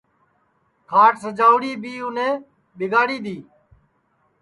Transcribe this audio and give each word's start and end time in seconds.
کھاٹ 0.89 1.13
سجاوڑا 1.23 1.71
بی 1.81 1.93
اُنے 2.05 2.29
ٻیگاڑی 2.77 3.17
دؔی 3.25 3.37